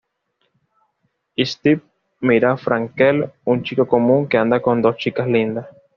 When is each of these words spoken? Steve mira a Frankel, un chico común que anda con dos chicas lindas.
Steve 1.43 1.83
mira 2.21 2.53
a 2.53 2.57
Frankel, 2.57 3.31
un 3.45 3.61
chico 3.61 3.87
común 3.87 4.27
que 4.27 4.39
anda 4.39 4.59
con 4.59 4.81
dos 4.81 4.97
chicas 4.97 5.27
lindas. 5.27 5.67